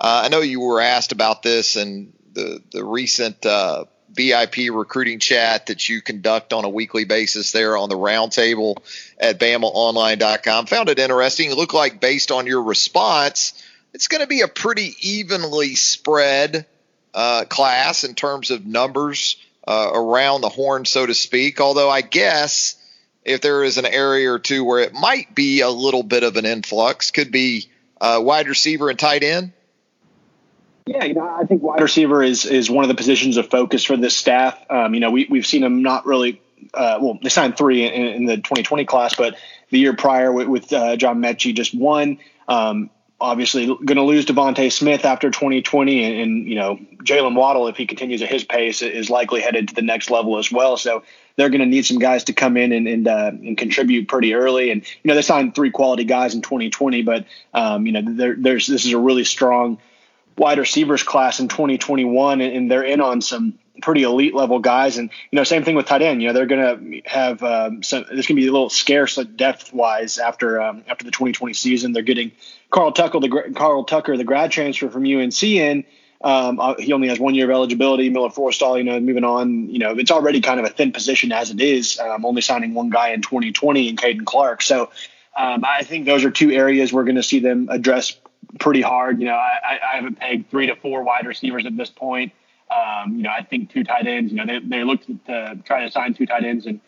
Uh, 0.00 0.22
I 0.24 0.28
know 0.28 0.40
you 0.40 0.60
were 0.60 0.80
asked 0.80 1.12
about 1.12 1.42
this 1.42 1.76
in 1.76 2.12
the 2.32 2.62
the 2.70 2.84
recent 2.84 3.44
uh, 3.44 3.86
VIP 4.10 4.70
recruiting 4.72 5.18
chat 5.18 5.66
that 5.66 5.88
you 5.88 6.00
conduct 6.00 6.52
on 6.52 6.64
a 6.64 6.68
weekly 6.68 7.04
basis 7.04 7.52
there 7.52 7.76
on 7.76 7.88
the 7.88 7.96
roundtable 7.96 8.76
at 9.18 9.40
BamaOnline.com. 9.40 10.66
Found 10.66 10.88
it 10.88 10.98
interesting. 10.98 11.50
It 11.50 11.56
looked 11.56 11.74
like 11.74 12.00
based 12.00 12.30
on 12.30 12.46
your 12.46 12.62
response 12.62 13.62
it's 13.96 14.08
going 14.08 14.20
to 14.20 14.26
be 14.26 14.42
a 14.42 14.48
pretty 14.48 14.94
evenly 15.00 15.74
spread 15.74 16.66
uh, 17.14 17.46
class 17.48 18.04
in 18.04 18.14
terms 18.14 18.50
of 18.50 18.66
numbers 18.66 19.38
uh, 19.66 19.90
around 19.90 20.42
the 20.42 20.50
horn, 20.50 20.84
so 20.84 21.06
to 21.06 21.14
speak. 21.14 21.62
Although 21.62 21.88
I 21.88 22.02
guess 22.02 22.76
if 23.24 23.40
there 23.40 23.64
is 23.64 23.78
an 23.78 23.86
area 23.86 24.30
or 24.30 24.38
two 24.38 24.64
where 24.64 24.80
it 24.80 24.92
might 24.92 25.34
be 25.34 25.62
a 25.62 25.70
little 25.70 26.02
bit 26.02 26.24
of 26.24 26.36
an 26.36 26.44
influx, 26.44 27.10
could 27.10 27.32
be 27.32 27.70
uh, 27.98 28.20
wide 28.22 28.48
receiver 28.48 28.90
and 28.90 28.98
tight 28.98 29.22
end. 29.22 29.54
Yeah, 30.84 31.04
you 31.04 31.14
know, 31.14 31.26
I 31.26 31.46
think 31.46 31.62
wide 31.62 31.80
receiver 31.80 32.22
is 32.22 32.44
is 32.44 32.68
one 32.68 32.84
of 32.84 32.88
the 32.88 32.96
positions 32.96 33.38
of 33.38 33.48
focus 33.48 33.82
for 33.82 33.96
this 33.96 34.14
staff. 34.14 34.62
Um, 34.68 34.92
you 34.92 35.00
know, 35.00 35.10
we 35.10 35.26
we've 35.30 35.46
seen 35.46 35.62
them 35.62 35.80
not 35.80 36.04
really. 36.04 36.42
Uh, 36.74 36.98
well, 37.00 37.18
they 37.22 37.30
signed 37.30 37.56
three 37.56 37.86
in, 37.86 38.06
in, 38.08 38.24
the 38.26 38.36
2020 38.36 38.84
class, 38.84 39.14
but 39.14 39.36
the 39.70 39.78
year 39.78 39.94
prior 39.94 40.30
with, 40.30 40.48
with 40.48 40.72
uh, 40.72 40.96
John 40.96 41.22
Metchie, 41.22 41.54
just 41.54 41.74
one. 41.74 42.18
Um, 42.46 42.90
obviously 43.20 43.66
going 43.66 43.96
to 43.96 44.02
lose 44.02 44.26
DeVonta 44.26 44.70
Smith 44.70 45.04
after 45.04 45.30
2020, 45.30 46.04
and, 46.04 46.20
and 46.20 46.48
you 46.48 46.54
know 46.54 46.78
Jaylen 47.02 47.34
Waddle, 47.34 47.68
if 47.68 47.76
he 47.76 47.86
continues 47.86 48.22
at 48.22 48.28
his 48.28 48.44
pace, 48.44 48.82
is 48.82 49.10
likely 49.10 49.40
headed 49.40 49.68
to 49.68 49.74
the 49.74 49.82
next 49.82 50.10
level 50.10 50.38
as 50.38 50.52
well. 50.52 50.76
So 50.76 51.02
they're 51.36 51.48
going 51.48 51.60
to 51.60 51.66
need 51.66 51.86
some 51.86 51.98
guys 51.98 52.24
to 52.24 52.32
come 52.32 52.56
in 52.56 52.72
and 52.72 52.86
and, 52.86 53.08
uh, 53.08 53.30
and, 53.32 53.56
contribute 53.56 54.08
pretty 54.08 54.34
early. 54.34 54.70
And 54.70 54.82
you 55.02 55.08
know 55.08 55.14
they 55.14 55.22
signed 55.22 55.54
three 55.54 55.70
quality 55.70 56.04
guys 56.04 56.34
in 56.34 56.42
2020, 56.42 57.02
but 57.02 57.26
um, 57.54 57.86
you 57.86 57.92
know 57.92 58.02
there's 58.04 58.66
this 58.66 58.84
is 58.84 58.92
a 58.92 58.98
really 58.98 59.24
strong 59.24 59.78
wide 60.36 60.58
receivers 60.58 61.02
class 61.02 61.40
in 61.40 61.48
2021, 61.48 62.40
and, 62.40 62.54
and 62.54 62.70
they're 62.70 62.82
in 62.82 63.00
on 63.00 63.22
some 63.22 63.58
pretty 63.82 64.02
elite 64.02 64.34
level 64.34 64.58
guys. 64.58 64.98
And 64.98 65.10
you 65.30 65.36
know, 65.36 65.44
same 65.44 65.64
thing 65.64 65.74
with 65.74 65.86
tight 65.86 66.02
end. 66.02 66.22
You 66.22 66.28
know, 66.28 66.34
they're 66.34 66.46
going 66.46 67.02
to 67.02 67.08
have 67.08 67.42
um, 67.42 67.82
some. 67.82 68.04
Be 68.10 68.46
a 68.46 68.52
little 68.52 68.70
scarce 68.70 69.16
depth 69.16 69.72
wise 69.72 70.18
after 70.18 70.60
um, 70.60 70.84
after 70.88 71.04
the 71.04 71.10
2020 71.10 71.54
season. 71.54 71.92
They're 71.92 72.02
getting 72.02 72.32
Carl 72.70 72.92
Tucker, 72.92 73.20
the 73.20 73.52
Carl 73.54 73.84
Tucker, 73.84 74.16
the 74.16 74.24
grad 74.24 74.50
transfer 74.50 74.90
from 74.90 75.04
UNC 75.04 75.42
in. 75.42 75.84
Um, 76.22 76.58
uh, 76.58 76.74
he 76.78 76.92
only 76.92 77.08
has 77.08 77.20
one 77.20 77.34
year 77.34 77.44
of 77.44 77.50
eligibility. 77.50 78.08
Miller 78.10 78.30
Forristall, 78.30 78.78
you 78.78 78.84
know, 78.84 78.98
moving 78.98 79.24
on. 79.24 79.70
You 79.70 79.78
know, 79.78 79.92
it's 79.92 80.10
already 80.10 80.40
kind 80.40 80.58
of 80.58 80.66
a 80.66 80.70
thin 80.70 80.92
position 80.92 81.30
as 81.32 81.50
it 81.50 81.60
is. 81.60 81.98
Um, 81.98 82.24
only 82.24 82.42
signing 82.42 82.74
one 82.74 82.90
guy 82.90 83.10
in 83.10 83.22
2020 83.22 83.88
in 83.88 83.96
Caden 83.96 84.24
Clark. 84.24 84.62
So 84.62 84.90
um, 85.36 85.64
I 85.64 85.82
think 85.82 86.06
those 86.06 86.24
are 86.24 86.30
two 86.30 86.50
areas 86.50 86.92
we're 86.92 87.04
going 87.04 87.16
to 87.16 87.22
see 87.22 87.40
them 87.40 87.68
address 87.70 88.16
pretty 88.58 88.80
hard. 88.80 89.20
You 89.20 89.26
know, 89.26 89.34
I, 89.34 89.78
I 89.92 89.96
haven't 89.96 90.18
pegged 90.18 90.50
three 90.50 90.66
to 90.66 90.76
four 90.76 91.02
wide 91.02 91.26
receivers 91.26 91.66
at 91.66 91.76
this 91.76 91.90
point. 91.90 92.32
Um, 92.70 93.16
you 93.16 93.22
know, 93.22 93.30
I 93.30 93.42
think 93.44 93.70
two 93.70 93.84
tight 93.84 94.06
ends. 94.06 94.32
You 94.32 94.38
know, 94.38 94.46
they 94.46 94.58
they 94.58 94.84
looked 94.84 95.06
to 95.26 95.60
try 95.64 95.84
to 95.84 95.90
sign 95.90 96.14
two 96.14 96.26
tight 96.26 96.44
ends 96.44 96.66
and 96.66 96.80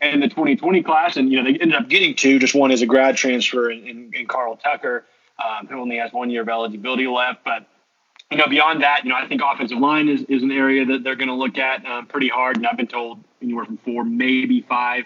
in 0.00 0.20
the 0.20 0.28
2020 0.28 0.82
class, 0.82 1.16
and 1.16 1.30
you 1.30 1.38
know 1.38 1.44
they 1.44 1.58
ended 1.58 1.74
up 1.74 1.88
getting 1.88 2.14
two. 2.14 2.38
Just 2.38 2.54
one 2.54 2.70
is 2.70 2.82
a 2.82 2.86
grad 2.86 3.16
transfer 3.16 3.70
in, 3.70 4.12
Carl 4.28 4.56
Tucker, 4.56 5.04
um, 5.42 5.66
who 5.66 5.80
only 5.80 5.96
has 5.96 6.12
one 6.12 6.30
year 6.30 6.42
of 6.42 6.48
eligibility 6.48 7.06
left. 7.06 7.44
But 7.44 7.66
you 8.30 8.36
know, 8.36 8.46
beyond 8.46 8.82
that, 8.82 9.04
you 9.04 9.10
know, 9.10 9.16
I 9.16 9.26
think 9.26 9.40
offensive 9.44 9.78
line 9.78 10.08
is, 10.08 10.22
is 10.22 10.42
an 10.42 10.50
area 10.50 10.84
that 10.86 11.04
they're 11.04 11.16
going 11.16 11.28
to 11.28 11.34
look 11.34 11.58
at 11.58 11.84
um, 11.86 12.06
pretty 12.06 12.28
hard. 12.28 12.56
And 12.56 12.66
I've 12.66 12.76
been 12.76 12.88
told 12.88 13.22
anywhere 13.40 13.64
from 13.64 13.76
four, 13.78 14.04
maybe 14.04 14.62
five 14.62 15.04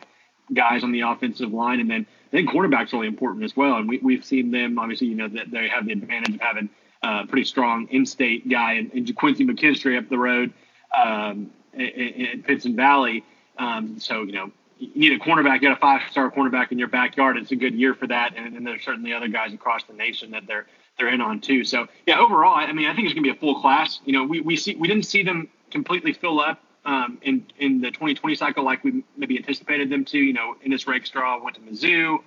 guys 0.52 0.82
on 0.82 0.90
the 0.90 1.02
offensive 1.02 1.52
line, 1.52 1.80
and 1.80 1.90
then 1.90 2.06
I 2.28 2.30
think 2.30 2.50
quarterback's 2.50 2.92
really 2.92 3.06
important 3.06 3.44
as 3.44 3.56
well. 3.56 3.76
And 3.76 3.88
we, 3.88 3.98
we've 3.98 4.24
seen 4.24 4.50
them, 4.50 4.78
obviously, 4.78 5.08
you 5.08 5.14
know, 5.14 5.28
that 5.28 5.50
they 5.50 5.68
have 5.68 5.86
the 5.86 5.92
advantage 5.92 6.36
of 6.36 6.40
having 6.40 6.70
a 7.02 7.26
pretty 7.26 7.44
strong 7.44 7.88
in 7.88 8.04
state 8.06 8.48
guy 8.48 8.74
in, 8.74 8.90
in 8.90 9.14
Quincy 9.14 9.44
McKinstry 9.44 9.98
up 9.98 10.08
the 10.08 10.18
road 10.18 10.52
um, 10.96 11.50
in, 11.72 11.82
in 11.84 12.42
Pinson 12.42 12.76
Valley. 12.76 13.24
Um, 13.58 13.98
so, 13.98 14.22
you 14.22 14.32
know, 14.32 14.50
you 14.78 15.10
need 15.10 15.12
a 15.12 15.18
cornerback, 15.18 15.56
You 15.56 15.68
got 15.68 15.76
a 15.76 15.80
five 15.80 16.02
star 16.10 16.30
cornerback 16.30 16.72
in 16.72 16.78
your 16.78 16.88
backyard. 16.88 17.36
It's 17.36 17.52
a 17.52 17.56
good 17.56 17.74
year 17.74 17.94
for 17.94 18.06
that. 18.06 18.34
And, 18.36 18.56
and 18.56 18.66
there's 18.66 18.82
certainly 18.82 19.12
other 19.12 19.28
guys 19.28 19.52
across 19.52 19.84
the 19.84 19.92
nation 19.92 20.30
that 20.30 20.46
they're 20.46 20.66
they're 20.98 21.08
in 21.08 21.20
on 21.20 21.40
too. 21.40 21.64
So 21.64 21.86
yeah, 22.06 22.18
overall, 22.18 22.54
I 22.54 22.72
mean, 22.72 22.86
I 22.86 22.94
think 22.94 23.06
it's 23.06 23.14
gonna 23.14 23.24
be 23.24 23.30
a 23.30 23.34
full 23.34 23.60
class. 23.60 24.00
You 24.04 24.12
know, 24.12 24.24
we, 24.24 24.40
we 24.40 24.56
see 24.56 24.74
we 24.74 24.88
didn't 24.88 25.04
see 25.04 25.22
them 25.22 25.48
completely 25.70 26.12
fill 26.12 26.40
up 26.40 26.62
um, 26.84 27.18
in 27.22 27.46
in 27.58 27.80
the 27.80 27.90
2020 27.90 28.34
cycle 28.34 28.64
like 28.64 28.82
we 28.84 29.04
maybe 29.16 29.36
anticipated 29.36 29.90
them 29.90 30.04
to. 30.06 30.18
You 30.18 30.32
know, 30.32 30.56
Ennis 30.64 30.86
Rakestraw 30.86 31.42
went 31.42 31.56
to 31.56 31.62
Mizzou, 31.62 32.18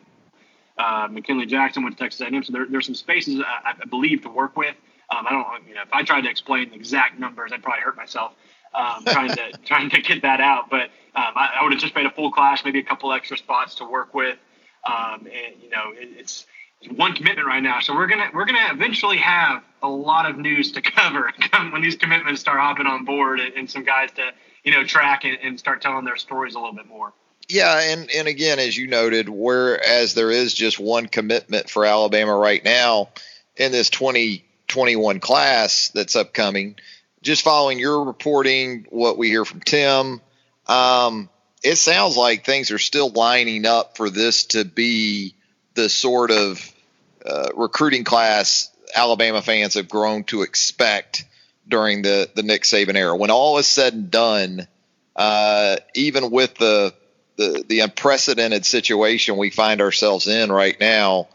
uh, 0.78 1.08
McKinley 1.10 1.46
Jackson 1.46 1.84
went 1.84 1.98
to 1.98 2.04
Texas 2.04 2.22
A&M. 2.22 2.44
So 2.44 2.54
there, 2.54 2.66
there's 2.70 2.86
some 2.86 2.96
spaces 2.96 3.42
I, 3.46 3.74
I, 3.82 3.86
believe 3.86 4.24
to 4.24 4.30
work 4.30 4.58
with. 4.58 4.76
Um, 5.10 5.28
I 5.28 5.32
don't, 5.32 5.68
you 5.68 5.76
know, 5.76 5.82
if 5.84 5.94
I 5.94 6.04
tried 6.04 6.22
to 6.22 6.30
explain 6.30 6.70
the 6.70 6.76
exact 6.76 7.20
numbers, 7.20 7.52
I'd 7.54 7.62
probably 7.62 7.82
hurt 7.82 7.96
myself 7.96 8.34
um, 8.74 9.04
trying 9.06 9.30
to 9.30 9.52
trying 9.66 9.90
to 9.90 10.02
get 10.02 10.22
that 10.24 10.42
out. 10.42 10.70
But 10.70 10.84
um, 11.16 11.34
I, 11.36 11.60
I, 11.60 11.64
would 11.64 11.96
made 11.96 12.06
a 12.06 12.12
full 12.12 12.32
class, 12.32 12.64
maybe 12.66 12.80
a 12.80 12.84
couple 12.84 13.12
extra 13.14 13.38
spots 13.38 13.76
to 13.76 13.86
work 13.86 14.14
with. 14.14 14.38
Um, 14.86 15.28
and 15.28 15.62
you 15.62 15.70
know, 15.70 15.92
it, 15.94 16.10
it's 16.18 16.46
one 16.92 17.14
commitment 17.14 17.48
right 17.48 17.64
now. 17.64 17.80
So 17.80 17.94
we're 17.94 18.08
gonna 18.08 18.30
we're 18.34 18.46
gonna 18.46 18.72
eventually 18.72 19.18
have 19.18 19.64
a 19.82 19.88
lot 19.88 20.30
of 20.30 20.38
news 20.38 20.72
to 20.74 20.82
cover 20.82 21.32
when 21.72 21.82
these 21.82 21.96
commitments 21.96 22.42
start 22.42 22.60
hopping 22.60 22.88
on 22.88 23.06
board 23.06 23.40
and, 23.40 23.54
and 23.54 23.70
some 23.70 23.84
guys 23.84 24.12
to 24.14 24.32
you 24.64 24.72
know 24.72 24.84
track 24.84 25.24
and, 25.26 25.38
and, 25.42 25.60
start 25.60 25.82
telling 25.82 26.06
their 26.06 26.18
stories 26.18 26.56
a 26.56 26.60
little 26.60 26.74
bit 26.74 26.88
more. 26.88 27.14
Yeah, 27.50 27.80
and 27.92 28.10
and 28.10 28.28
again, 28.28 28.60
as 28.60 28.78
you 28.78 28.88
noted, 28.88 29.28
whereas 29.30 30.14
there 30.14 30.32
is 30.32 30.54
just 30.54 30.80
one 30.80 31.08
commitment 31.08 31.70
for 31.70 31.86
Alabama 31.86 32.36
right 32.36 32.64
now 32.64 33.10
in 33.58 33.72
this 33.72 33.90
2021 33.90 35.20
class 35.20 35.90
that's 35.94 36.16
upcoming. 36.16 36.76
Just 37.22 37.44
following 37.44 37.80
your 37.80 38.04
reporting, 38.04 38.86
what 38.90 39.18
we 39.18 39.30
hear 39.30 39.46
from 39.46 39.62
Tim, 39.62 40.22
um, 40.68 41.30
it 41.64 41.76
sounds 41.76 42.18
like 42.18 42.46
things 42.46 42.72
are 42.72 42.80
still 42.80 43.10
lining 43.10 43.66
up 43.66 43.98
for 43.98 44.10
this 44.10 44.46
to 44.48 44.66
be 44.66 45.36
the 45.74 45.90
sort 45.90 46.32
of 46.32 46.74
uh, 47.26 47.50
recruiting 47.56 48.04
class 48.04 48.70
Alabama 48.96 49.42
fans 49.42 49.74
have 49.74 49.90
grown 49.90 50.24
to 50.26 50.44
expect 50.44 51.26
during 51.68 52.02
the 52.02 52.30
the 52.36 52.44
Nick 52.44 52.64
Saban 52.64 52.96
era. 52.96 53.16
When 53.16 53.32
all 53.32 53.58
is 53.58 53.68
said 53.68 53.94
and 53.94 54.12
done, 54.12 54.68
uh, 55.16 55.78
even 55.96 56.32
with 56.32 56.56
the, 56.56 56.94
the 57.36 57.64
the 57.68 57.80
unprecedented 57.82 58.66
situation 58.66 59.38
we 59.38 59.50
find 59.50 59.82
ourselves 59.82 60.28
in 60.28 60.52
right 60.52 60.80
now, 60.80 61.28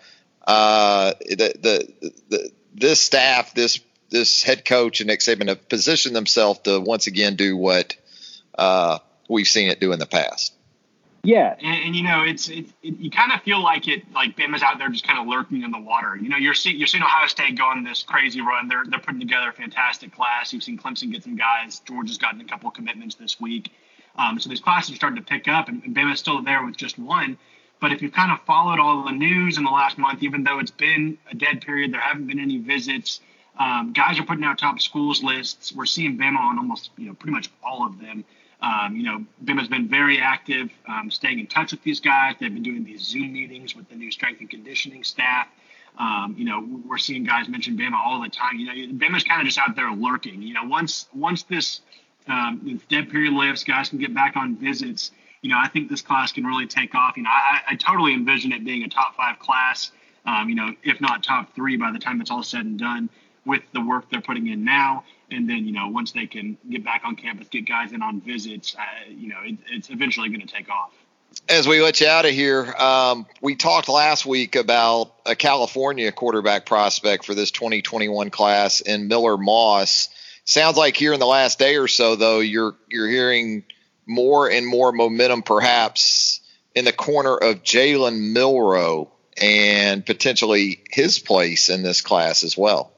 uh, 0.47 1.15
the, 1.21 1.55
the, 1.61 2.13
the 2.29 2.51
this 2.75 3.01
staff, 3.01 3.55
this 3.55 3.81
this 4.11 4.43
head 4.43 4.65
coach 4.65 5.01
and 5.01 5.09
Nick 5.09 5.21
Saban 5.21 5.49
have 5.49 5.69
positioned 5.69 6.17
themselves 6.17 6.61
to 6.61 6.81
once 6.81 7.07
again 7.07 7.37
do 7.37 7.57
what 7.57 7.97
uh, 8.57 8.99
we've 9.29 9.49
seen 9.49 9.71
it 9.71 9.81
do 9.81 9.93
in 9.93 9.99
the 9.99 10.07
past. 10.07 10.55
Yeah, 11.25 11.57
and, 11.61 11.85
and, 11.85 11.97
you 11.97 12.05
know, 12.05 12.23
it's 12.23 12.49
it, 12.49 12.67
it 12.83 12.97
you 12.99 13.11
kind 13.11 13.33
of 13.33 13.43
feel 13.43 13.63
like 13.63 13.89
it 13.89 14.11
like 14.13 14.37
Bama's 14.37 14.63
out 14.63 14.79
there 14.79 14.89
just 14.89 15.07
kind 15.07 15.19
of 15.19 15.27
lurking 15.27 15.63
in 15.63 15.73
the 15.73 15.81
water. 15.81 16.17
You 16.17 16.29
know, 16.29 16.37
you're 16.37 16.55
seeing 16.55 16.79
you're 16.79 16.87
seeing 16.87 17.03
Ohio 17.03 17.27
State 17.27 17.59
going 17.59 17.83
this 17.83 18.05
crazy 18.05 18.41
run. 18.41 18.69
They're 18.69 18.85
they're 18.87 19.01
putting 19.01 19.21
together 19.21 19.49
a 19.49 19.53
fantastic 19.53 20.15
class. 20.15 20.53
You've 20.53 20.63
seen 20.63 20.79
Clemson 20.79 21.13
get 21.13 21.25
some 21.25 21.37
guys. 21.37 21.81
Georgia's 21.81 22.19
gotten 22.19 22.41
a 22.41 22.45
couple 22.45 22.71
commitments 22.71 23.17
this 23.17 23.41
week. 23.41 23.73
Um, 24.19 24.39
so 24.41 24.51
these 24.51 24.61
classes 24.61 24.93
are 24.93 24.97
starting 24.97 25.23
to 25.23 25.25
pick 25.25 25.49
up, 25.49 25.69
and, 25.69 25.83
Bama's 25.83 26.19
still 26.19 26.43
there 26.43 26.65
with 26.65 26.77
just 26.77 26.99
one. 26.99 27.39
But 27.81 27.93
if 27.93 28.03
you've 28.03 28.13
kind 28.13 28.33
of 28.33 28.41
followed 28.43 28.81
all 28.81 29.05
the 29.05 29.13
news 29.13 29.57
in 29.57 29.65
the 29.65 29.71
last 29.71 29.97
month, 29.99 30.23
even 30.23 30.43
though 30.43 30.59
it's 30.59 30.73
been 30.73 31.17
a 31.31 31.35
dead 31.35 31.61
period, 31.61 31.93
there 31.93 32.01
haven't 32.01 32.27
been 32.27 32.41
any 32.41 32.59
visits. 32.59 33.21
Um, 33.59 33.93
guys 33.93 34.19
are 34.19 34.25
putting 34.25 34.45
out 34.45 34.59
top 34.59 34.81
schools 34.81 35.23
lists. 35.23 35.73
We're 35.73 35.87
seeing 35.87 36.19
Bama 36.19 36.39
on 36.39 36.59
almost, 36.59 36.91
you 36.97 37.07
know, 37.07 37.15
pretty 37.15 37.33
much 37.33 37.49
all 37.63 37.87
of 37.87 38.01
them. 38.01 38.25
Um, 38.61 38.97
you 38.97 39.05
know, 39.05 39.25
Bama's 39.45 39.69
been 39.69 39.87
very 39.89 40.21
active, 40.21 40.71
um, 40.89 41.11
staying 41.11 41.39
in 41.39 41.47
touch 41.47 41.71
with 41.71 41.83
these 41.85 42.01
guys. 42.01 42.35
They've 42.41 42.53
been 42.53 42.65
doing 42.65 42.85
these 42.85 43.03
Zoom 43.03 43.33
meetings 43.33 43.77
with 43.77 43.89
the 43.89 43.95
new 43.95 44.11
strength 44.11 44.41
and 44.41 44.51
conditioning 44.51 45.05
staff. 45.05 45.47
Um, 45.97 46.35
you 46.39 46.45
know, 46.45 46.67
we're 46.87 46.99
seeing 46.99 47.25
guys 47.25 47.49
mention 47.49 47.77
Bama 47.77 47.95
all 47.95 48.21
the 48.21 48.29
time. 48.29 48.59
You 48.59 48.67
know, 48.67 48.95
Bama's 48.95 49.25
kind 49.25 49.41
of 49.41 49.47
just 49.47 49.59
out 49.59 49.77
there 49.77 49.91
lurking. 49.93 50.43
You 50.43 50.55
know, 50.55 50.65
once 50.65 51.09
once 51.13 51.45
this, 51.45 51.81
um, 52.29 52.61
this 52.65 52.83
dead 52.89 53.11
period 53.11 53.33
lifts, 53.33 53.65
guys 53.65 53.89
can 53.89 53.99
get 53.99 54.15
back 54.15 54.37
on 54.37 54.57
visits. 54.57 55.11
You 55.43 55.51
know, 55.51 55.59
I 55.59 55.69
think 55.69 55.89
this 55.89 56.03
class 56.03 56.33
can 56.33 56.45
really 56.45 56.67
take 56.67 56.95
off. 56.95 57.17
You 57.17 57.23
know, 57.23 57.31
I, 57.31 57.61
I 57.71 57.75
totally 57.77 58.13
envision 58.15 58.53
it 58.53 58.65
being 58.65 58.83
a 58.83 58.89
top 58.89 59.17
five 59.17 59.39
class. 59.39 59.93
Um, 60.27 60.49
you 60.49 60.55
know, 60.55 60.75
if 60.83 61.01
not 61.01 61.23
top 61.23 61.55
three 61.55 61.77
by 61.77 61.93
the 61.93 61.99
time 61.99 62.21
it's 62.21 62.31
all 62.31 62.43
said 62.43 62.65
and 62.65 62.79
done 62.79 63.09
with 63.45 63.63
the 63.73 63.81
work 63.81 64.11
they're 64.11 64.21
putting 64.21 64.49
in 64.49 64.65
now 64.65 65.05
and 65.31 65.49
then 65.49 65.67
you 65.67 65.73
know 65.73 65.89
once 65.89 66.13
they 66.13 66.27
can 66.27 66.57
get 66.69 66.85
back 66.85 67.03
on 67.05 67.17
campus, 67.17 67.49
get 67.49 67.67
guys 67.67 67.93
in 67.93 68.03
on 68.03 68.21
visits, 68.21 68.75
uh, 68.79 69.11
you 69.11 69.29
know 69.29 69.39
it, 69.43 69.57
it's 69.71 69.91
eventually 69.91 70.29
going 70.29 70.41
to 70.41 70.47
take 70.47 70.71
off. 70.71 70.93
As 71.49 71.69
we 71.69 71.83
let 71.83 72.01
you 72.01 72.09
out 72.09 72.25
of 72.25 72.33
here, 72.33 72.75
um, 72.79 73.27
we 73.43 73.55
talked 73.55 73.89
last 73.89 74.25
week 74.25 74.57
about 74.57 75.13
a 75.27 75.37
California 75.37 76.11
quarterback 76.11 76.65
prospect 76.65 77.27
for 77.27 77.35
this 77.35 77.51
2021 77.51 78.31
class 78.31 78.81
in 78.81 79.09
Miller 79.09 79.37
Moss. 79.37 80.09
Sounds 80.49 80.79
like 80.79 80.97
here 80.97 81.13
in 81.13 81.21
the 81.21 81.27
last 81.27 81.59
day 81.59 81.77
or 81.77 81.89
so, 81.89 82.17
though, 82.17 82.41
you're 82.41 82.75
you're 82.89 83.07
hearing 83.07 83.65
more 84.07 84.51
and 84.51 84.67
more 84.67 84.93
momentum, 84.93 85.43
perhaps 85.43 86.41
in 86.75 86.87
the 86.87 86.93
corner 86.93 87.37
of 87.37 87.63
Jalen 87.63 88.33
Milroe 88.33 89.11
and 89.37 90.07
potentially 90.07 90.83
his 90.91 91.19
place 91.19 91.69
in 91.69 91.83
this 91.83 92.01
class 92.01 92.45
as 92.45 92.57
well. 92.57 92.91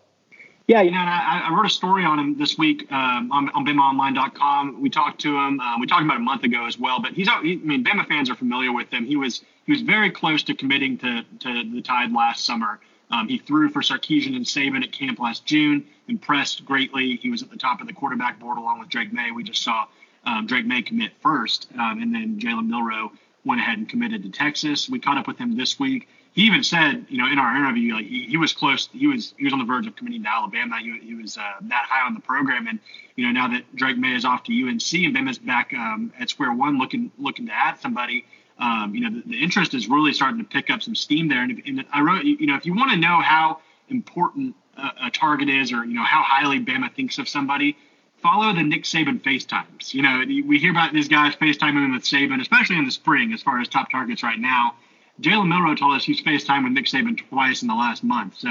Yeah, 0.69 0.83
you 0.83 0.93
know, 0.93 0.99
I, 0.99 1.49
I, 1.49 1.53
wrote 1.53 1.67
a 1.67 1.71
story 1.71 2.05
on 2.05 2.21
him 2.21 2.39
this 2.39 2.57
week 2.57 2.87
um, 2.93 3.33
on, 3.33 3.49
on 3.49 3.67
BamaOnline.com. 3.67 4.81
We 4.81 4.89
talked 4.89 5.23
to 5.23 5.37
him. 5.37 5.59
Um, 5.59 5.81
we 5.81 5.89
talked 5.89 6.05
about 6.05 6.19
a 6.19 6.21
month 6.21 6.45
ago 6.45 6.67
as 6.67 6.79
well. 6.79 7.01
But 7.01 7.15
he's, 7.15 7.29
he, 7.43 7.55
I 7.55 7.67
mean, 7.67 7.83
Bama 7.83 8.07
fans 8.07 8.31
are 8.31 8.37
familiar 8.37 8.73
with 8.73 8.93
him. 8.93 9.07
He 9.07 9.17
was 9.17 9.43
he 9.67 9.73
was 9.73 9.83
very 9.83 10.13
close 10.13 10.45
to 10.45 10.55
committing 10.55 10.99
to 10.99 11.25
to 11.41 11.65
the 11.75 11.83
Tide 11.83 12.13
last 12.13 12.45
summer. 12.45 12.79
Um, 13.11 13.29
he 13.29 13.39
threw 13.39 13.69
for 13.71 13.81
Sarkisian 13.81 14.37
and 14.37 14.45
Saban 14.45 14.83
at 14.83 14.93
camp 14.93 15.19
last 15.19 15.45
June. 15.45 15.87
Impressed 16.09 16.65
greatly. 16.65 17.17
He 17.17 17.31
was 17.31 17.43
at 17.43 17.51
the 17.51 17.57
top 17.57 17.81
of 17.81 17.87
the 17.87 17.93
quarterback 17.93 18.39
board 18.39 18.59
along 18.59 18.81
with 18.81 18.89
Drake 18.89 19.13
Maye. 19.13 19.33
We 19.33 19.43
just 19.43 19.63
saw 19.63 19.87
um, 20.25 20.47
Drake 20.47 20.67
Maye 20.67 20.83
commit 20.83 21.13
first, 21.21 21.69
um, 21.79 22.03
and 22.03 22.15
then 22.15 22.39
Jalen 22.39 22.69
Milroe 22.69 23.13
went 23.45 23.61
ahead 23.61 23.79
and 23.79 23.89
committed 23.89 24.23
to 24.23 24.31
Texas. 24.31 24.89
We 24.89 24.99
caught 24.99 25.19
up 25.19 25.27
with 25.27 25.39
him 25.39 25.57
this 25.57 25.79
week 25.79 26.09
he 26.33 26.43
even 26.43 26.63
said, 26.63 27.07
you 27.09 27.19
know, 27.19 27.27
in 27.27 27.39
our 27.39 27.57
interview, 27.57 27.95
like 27.95 28.07
he, 28.07 28.25
he, 28.27 28.37
was 28.37 28.53
close. 28.53 28.89
He 28.93 29.07
was 29.07 29.35
he 29.37 29.45
was 29.45 29.53
on 29.53 29.59
the 29.59 29.65
verge 29.65 29.87
of 29.87 29.97
committing 29.97 30.23
to 30.23 30.29
Alabama. 30.29 30.79
He, 30.79 30.99
he 31.01 31.15
was 31.15 31.37
uh, 31.37 31.55
that 31.63 31.87
high 31.89 32.07
on 32.07 32.15
the 32.15 32.21
program, 32.21 32.69
and 32.69 32.79
you 33.17 33.27
know, 33.27 33.33
now 33.33 33.49
that 33.49 33.75
Drake 33.75 33.99
Maye 33.99 34.15
is 34.15 34.25
off 34.25 34.45
to 34.45 34.53
UNC 34.53 34.93
and 34.95 35.15
Bama's 35.15 35.39
back 35.39 35.73
um, 35.75 36.13
at 36.19 36.31
square 36.31 36.53
one, 36.53 36.79
looking 36.79 37.11
looking 37.19 37.47
to 37.47 37.53
add 37.53 37.81
somebody. 37.81 38.25
Um, 38.61 38.95
you 38.95 39.01
know, 39.01 39.11
the, 39.11 39.23
the, 39.27 39.43
interest 39.43 39.73
is 39.73 39.89
really 39.89 40.13
starting 40.13 40.39
to 40.39 40.45
pick 40.45 40.69
up 40.69 40.83
some 40.83 40.95
steam 40.95 41.29
there. 41.29 41.43
And, 41.43 41.53
if, 41.53 41.67
and 41.67 41.85
I 41.93 42.03
wrote, 42.03 42.25
you 42.25 42.47
know, 42.47 42.57
if 42.57 42.67
you 42.67 42.75
want 42.75 42.91
to 42.91 42.99
know 42.99 43.21
how 43.21 43.61
important 43.89 44.55
a, 44.77 45.07
a 45.07 45.11
target 45.11 45.49
is, 45.49 45.73
or 45.73 45.85
you 45.85 45.95
know, 45.95 46.05
how 46.05 46.23
highly 46.23 46.61
Bama 46.61 46.95
thinks 46.95 47.19
of 47.19 47.29
somebody, 47.29 47.77
follow 48.23 48.53
the 48.55 48.63
Nick 48.63 48.85
Saban 48.85 49.21
FaceTimes. 49.21 49.95
You 49.95 50.03
know, 50.03 50.23
we 50.47 50.59
hear 50.59 50.71
about 50.71 50.93
these 50.93 51.09
guys 51.09 51.35
FaceTiming 51.37 51.93
with 51.93 52.03
Saban, 52.03 52.41
especially 52.41 52.77
in 52.77 52.85
the 52.85 52.91
spring, 52.91 53.33
as 53.33 53.43
far 53.43 53.61
as 53.61 53.69
top 53.69 53.91
targets 53.91 54.23
right 54.23 54.39
now. 54.39 54.75
Jalen 55.21 55.49
Milroe 55.49 55.75
told 55.75 55.95
us 55.95 56.05
he's 56.05 56.23
FaceTime 56.23 56.65
with 56.65 56.73
Nick 56.73 56.87
Saban 56.87 57.19
twice 57.29 57.63
in 57.63 57.69
the 57.69 57.75
last 57.75 58.03
month. 58.03 58.39
So, 58.39 58.49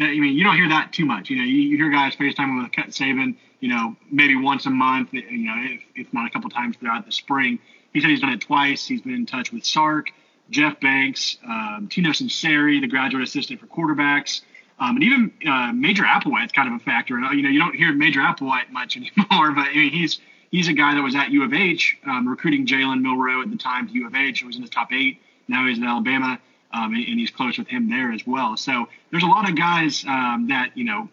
I 0.00 0.18
mean, 0.18 0.36
you 0.36 0.44
don't 0.44 0.56
hear 0.56 0.68
that 0.68 0.92
too 0.92 1.04
much. 1.04 1.30
You 1.30 1.36
know, 1.36 1.44
you, 1.44 1.56
you 1.56 1.76
hear 1.76 1.90
guys 1.90 2.14
FaceTime 2.14 2.62
with 2.62 2.72
Saban, 2.94 3.36
you 3.60 3.68
know, 3.68 3.96
maybe 4.10 4.36
once 4.36 4.66
a 4.66 4.70
month, 4.70 5.12
you 5.12 5.46
know, 5.46 5.54
if, 5.56 5.82
if 5.94 6.12
not 6.12 6.26
a 6.26 6.30
couple 6.30 6.50
times 6.50 6.76
throughout 6.76 7.06
the 7.06 7.12
spring. 7.12 7.58
He 7.92 8.00
said 8.00 8.10
he's 8.10 8.20
done 8.20 8.32
it 8.32 8.40
twice. 8.40 8.86
He's 8.86 9.02
been 9.02 9.14
in 9.14 9.26
touch 9.26 9.52
with 9.52 9.64
Sark, 9.64 10.10
Jeff 10.50 10.80
Banks, 10.80 11.36
um, 11.44 11.88
Tino 11.90 12.10
Sunseri, 12.10 12.80
the 12.80 12.86
graduate 12.86 13.22
assistant 13.22 13.60
for 13.60 13.66
quarterbacks. 13.66 14.42
Um, 14.78 14.96
and 14.96 15.04
even 15.04 15.32
uh, 15.46 15.72
Major 15.72 16.02
Applewhite's 16.02 16.52
kind 16.52 16.68
of 16.68 16.80
a 16.80 16.84
factor. 16.84 17.16
And, 17.16 17.36
you 17.36 17.42
know, 17.42 17.48
you 17.48 17.60
don't 17.60 17.74
hear 17.74 17.92
Major 17.92 18.20
Applewhite 18.20 18.70
much 18.70 18.96
anymore, 18.96 19.52
but 19.52 19.68
I 19.68 19.74
mean, 19.74 19.92
he's 19.92 20.20
he's 20.50 20.68
a 20.68 20.72
guy 20.72 20.94
that 20.94 21.02
was 21.02 21.14
at 21.14 21.30
U 21.30 21.44
of 21.44 21.52
H 21.52 21.98
um, 22.06 22.28
recruiting 22.28 22.66
Jalen 22.66 23.02
Milroe 23.02 23.42
at 23.42 23.50
the 23.50 23.56
time 23.56 23.88
to 23.88 23.94
U 23.94 24.06
of 24.06 24.14
H. 24.14 24.40
He 24.40 24.46
was 24.46 24.56
in 24.56 24.62
the 24.62 24.68
top 24.68 24.92
eight 24.92 25.20
now 25.48 25.66
he's 25.66 25.78
in 25.78 25.84
Alabama, 25.84 26.38
um, 26.72 26.94
and, 26.94 27.04
and, 27.06 27.18
he's 27.18 27.30
close 27.30 27.58
with 27.58 27.68
him 27.68 27.90
there 27.90 28.12
as 28.12 28.26
well. 28.26 28.56
So 28.56 28.88
there's 29.10 29.22
a 29.22 29.26
lot 29.26 29.48
of 29.48 29.56
guys 29.56 30.04
um, 30.06 30.46
that 30.48 30.76
you 30.76 30.84
know 30.84 31.08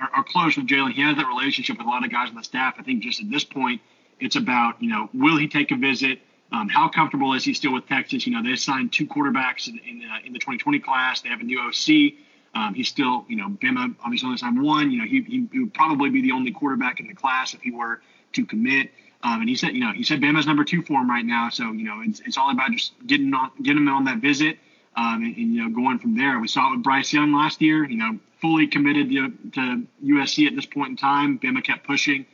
are, 0.00 0.10
are 0.16 0.24
close 0.24 0.56
with 0.56 0.66
Jalen. 0.66 0.92
He 0.92 1.02
has 1.02 1.16
that 1.16 1.26
relationship 1.26 1.78
with 1.78 1.86
a 1.86 1.90
lot 1.90 2.04
of 2.04 2.10
guys 2.10 2.28
on 2.28 2.34
the 2.34 2.42
staff. 2.42 2.74
I 2.78 2.82
think 2.82 3.02
just 3.02 3.20
at 3.20 3.30
this 3.30 3.44
point, 3.44 3.80
it's 4.20 4.36
about 4.36 4.82
you 4.82 4.88
know 4.88 5.10
will 5.12 5.36
he 5.36 5.48
take 5.48 5.70
a 5.70 5.76
visit? 5.76 6.20
Um, 6.52 6.68
how 6.68 6.88
comfortable 6.88 7.32
is 7.32 7.44
he 7.44 7.54
still 7.54 7.72
with 7.72 7.88
Texas? 7.88 8.26
You 8.26 8.34
know, 8.34 8.42
they 8.42 8.56
signed 8.56 8.92
two 8.92 9.06
quarterbacks 9.06 9.68
in, 9.68 9.78
in, 9.78 10.02
uh, 10.06 10.18
in 10.22 10.34
the 10.34 10.38
2020 10.38 10.80
class. 10.80 11.22
They 11.22 11.30
have 11.30 11.40
a 11.40 11.44
new 11.44 11.58
OC. 11.58 12.12
Um, 12.54 12.74
he's 12.74 12.88
still, 12.88 13.24
you 13.28 13.36
know, 13.36 13.48
Bama 13.48 13.94
obviously 14.04 14.26
only 14.26 14.36
signed 14.36 14.60
one. 14.60 14.90
You 14.90 14.98
know, 14.98 15.06
he, 15.06 15.22
he, 15.22 15.60
would 15.60 15.72
probably 15.72 16.10
be 16.10 16.20
the 16.20 16.32
only 16.32 16.50
quarterback 16.50 17.00
in 17.00 17.06
the 17.06 17.14
class 17.14 17.54
if 17.54 17.62
he 17.62 17.70
were 17.70 18.02
to 18.34 18.44
commit. 18.44 18.90
Um, 19.22 19.40
and 19.40 19.48
he 19.48 19.54
said, 19.54 19.74
you 19.74 19.80
know, 19.80 19.92
he 19.92 20.02
said 20.02 20.20
Bama's 20.20 20.46
number 20.46 20.64
two 20.64 20.82
for 20.82 21.00
him 21.00 21.08
right 21.08 21.24
now. 21.24 21.48
So, 21.48 21.72
you 21.72 21.84
know, 21.84 22.02
it's, 22.04 22.20
it's 22.20 22.36
all 22.36 22.50
about 22.50 22.70
just 22.72 22.92
getting 23.06 23.32
on, 23.32 23.50
getting 23.62 23.82
him 23.82 23.88
on 23.88 24.04
that 24.04 24.18
visit. 24.18 24.58
Um, 24.94 25.22
and, 25.22 25.36
and, 25.36 25.54
you 25.54 25.62
know, 25.62 25.70
going 25.70 25.98
from 25.98 26.16
there, 26.16 26.38
we 26.38 26.48
saw 26.48 26.68
it 26.68 26.76
with 26.76 26.82
Bryce 26.82 27.12
Young 27.12 27.32
last 27.32 27.62
year. 27.62 27.88
You 27.88 27.96
know, 27.96 28.18
fully 28.40 28.66
committed 28.66 29.08
to, 29.10 29.32
to 29.52 29.86
USC 30.04 30.46
at 30.46 30.54
this 30.54 30.66
point 30.66 30.90
in 30.90 30.96
time. 30.96 31.38
Bama 31.38 31.64
kept 31.64 31.86
pushing, 31.86 32.26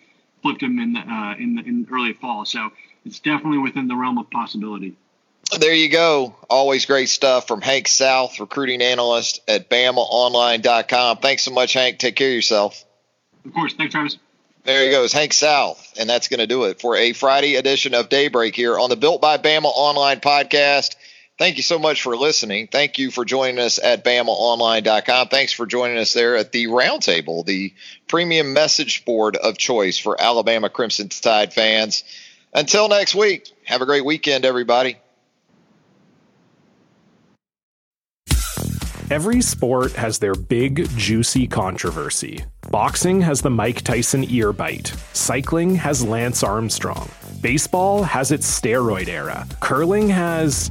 flipped 0.42 0.62
him 0.62 0.78
in 0.78 0.92
the, 0.92 1.00
uh, 1.00 1.35
in 1.38 1.54
the 1.57 1.62
in 1.62 1.87
early 1.90 2.12
fall. 2.12 2.45
So 2.45 2.71
it's 3.04 3.21
definitely 3.21 3.59
within 3.59 3.88
the 3.88 3.97
realm 3.97 4.18
of 4.18 4.30
possibility. 4.30 4.97
There 5.59 5.73
you 5.73 5.88
go. 5.88 6.37
Always 6.50 6.85
great 6.85 7.09
stuff 7.09 7.49
from 7.49 7.62
Hank 7.62 7.88
South, 7.88 8.38
recruiting 8.38 8.83
analyst 8.83 9.40
at 9.49 9.71
BamaOnline.com. 9.71 11.18
Thanks 11.18 11.42
so 11.45 11.52
much, 11.52 11.73
Hank. 11.73 11.99
Take 11.99 12.16
care 12.16 12.28
of 12.28 12.35
yourself. 12.35 12.85
Of 13.47 13.54
course. 13.54 13.73
Thanks, 13.75 13.95
Travis. 13.95 14.18
There 14.64 14.85
he 14.85 14.90
goes, 14.90 15.14
Hank 15.14 15.33
South. 15.33 15.95
And 15.99 16.11
that's 16.11 16.28
going 16.28 16.40
to 16.40 16.47
do 16.47 16.64
it 16.64 16.80
for 16.80 16.95
a 16.95 17.14
Friday 17.14 17.54
edition 17.54 17.95
of 17.95 18.11
Daybreak 18.11 18.54
here 18.54 18.78
on 18.78 18.90
the 18.90 18.97
Built 18.97 19.23
by 19.23 19.38
Bama 19.38 19.64
Online 19.64 20.21
podcast. 20.21 20.97
Thank 21.38 21.57
you 21.57 21.62
so 21.62 21.78
much 21.78 22.02
for 22.02 22.16
listening. 22.16 22.66
Thank 22.66 22.99
you 22.99 23.12
for 23.12 23.25
joining 23.25 23.61
us 23.61 23.78
at 23.78 24.04
BamaOnline.com. 24.04 25.28
Thanks 25.28 25.52
for 25.52 25.66
joining 25.66 25.97
us 25.99 26.12
there 26.12 26.37
at 26.37 26.50
the 26.50 26.66
Roundtable, 26.66 27.47
the 27.47 27.73
premium 28.09 28.52
message 28.52 29.04
board 29.04 29.37
of 29.37 29.57
choice 29.57 29.99
for 29.99 30.21
Alabama 30.21 30.68
Crimson 30.68 31.09
Tide 31.09 31.52
fans. 31.54 32.02
Until 32.52 32.88
next 32.88 33.14
week, 33.14 33.49
have 33.64 33.83
a 33.83 33.87
great 33.87 34.04
weekend, 34.04 34.45
everybody. 34.45 34.97
Every 39.11 39.40
sport 39.40 39.92
has 39.92 40.18
their 40.18 40.35
big, 40.35 40.88
juicy 40.97 41.47
controversy. 41.47 42.45
Boxing 42.71 43.21
has 43.21 43.40
the 43.40 43.49
Mike 43.49 43.83
Tyson 43.83 44.25
ear 44.28 44.52
bite. 44.52 44.92
Cycling 45.12 45.76
has 45.76 46.04
Lance 46.04 46.42
Armstrong. 46.42 47.09
Baseball 47.40 48.02
has 48.02 48.33
its 48.33 48.61
steroid 48.61 49.09
era. 49.09 49.47
Curling 49.61 50.09
has. 50.09 50.71